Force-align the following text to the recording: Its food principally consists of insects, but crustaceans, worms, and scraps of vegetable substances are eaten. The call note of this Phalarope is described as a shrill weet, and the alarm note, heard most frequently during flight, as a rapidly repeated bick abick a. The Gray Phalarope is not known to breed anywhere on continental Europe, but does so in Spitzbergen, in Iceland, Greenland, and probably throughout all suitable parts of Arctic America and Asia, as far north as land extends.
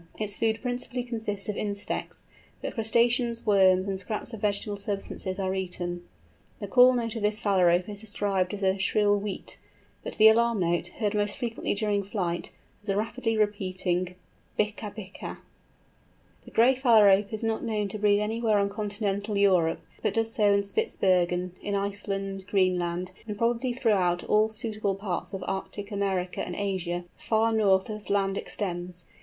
Its 0.17 0.35
food 0.35 0.59
principally 0.63 1.03
consists 1.03 1.47
of 1.47 1.55
insects, 1.55 2.27
but 2.59 2.73
crustaceans, 2.73 3.45
worms, 3.45 3.85
and 3.85 3.99
scraps 3.99 4.33
of 4.33 4.41
vegetable 4.41 4.75
substances 4.75 5.37
are 5.37 5.53
eaten. 5.53 6.03
The 6.57 6.67
call 6.67 6.93
note 6.93 7.15
of 7.15 7.21
this 7.21 7.39
Phalarope 7.39 7.87
is 7.87 8.01
described 8.01 8.51
as 8.55 8.63
a 8.63 8.79
shrill 8.79 9.15
weet, 9.15 9.59
and 10.03 10.11
the 10.15 10.29
alarm 10.29 10.61
note, 10.61 10.87
heard 10.87 11.13
most 11.13 11.37
frequently 11.37 11.75
during 11.75 12.01
flight, 12.01 12.51
as 12.81 12.89
a 12.89 12.97
rapidly 12.97 13.37
repeated 13.37 14.15
bick 14.57 14.77
abick 14.77 15.21
a. 15.21 15.37
The 16.45 16.49
Gray 16.49 16.73
Phalarope 16.73 17.31
is 17.31 17.43
not 17.43 17.63
known 17.63 17.87
to 17.89 17.99
breed 17.99 18.19
anywhere 18.21 18.57
on 18.57 18.69
continental 18.69 19.37
Europe, 19.37 19.81
but 20.01 20.15
does 20.15 20.33
so 20.33 20.51
in 20.51 20.63
Spitzbergen, 20.63 21.51
in 21.61 21.75
Iceland, 21.75 22.47
Greenland, 22.47 23.11
and 23.27 23.37
probably 23.37 23.71
throughout 23.71 24.23
all 24.23 24.49
suitable 24.49 24.95
parts 24.95 25.31
of 25.35 25.43
Arctic 25.47 25.91
America 25.91 26.41
and 26.43 26.55
Asia, 26.55 27.05
as 27.15 27.21
far 27.21 27.53
north 27.53 27.87
as 27.91 28.09
land 28.09 28.35
extends. 28.39 29.05